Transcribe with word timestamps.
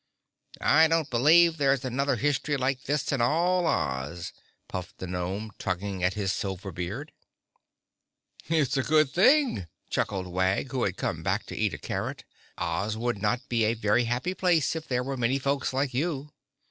"I 0.61 0.87
don't 0.87 1.11
believe 1.11 1.57
there's 1.57 1.85
another 1.85 2.15
history 2.15 2.57
like 2.57 2.85
this 2.85 3.11
in 3.11 3.21
all 3.21 3.67
Oz," 3.67 4.33
puffed 4.67 4.97
the 4.97 5.05
gnome, 5.05 5.51
tugging 5.59 6.03
at 6.03 6.15
his 6.15 6.31
silver 6.33 6.71
beard. 6.71 7.11
[Illustration: 8.49 8.49
(unlabelled)] 8.57 8.67
"It's 8.67 8.77
a 8.77 8.81
good 8.89 9.09
thing," 9.11 9.67
chuckled 9.91 10.25
Wag, 10.25 10.71
who 10.71 10.85
had 10.85 10.97
come 10.97 11.21
back 11.21 11.45
to 11.45 11.55
eat 11.55 11.75
a 11.75 11.77
carrot. 11.77 12.23
"Oz 12.57 12.97
would 12.97 13.21
not 13.21 13.47
be 13.47 13.63
a 13.63 13.75
very 13.75 14.05
happy 14.05 14.33
place 14.33 14.75
if 14.75 14.87
there 14.87 15.03
were 15.03 15.17
many 15.17 15.37
folks 15.37 15.71
like 15.71 15.93
you." 15.93 16.31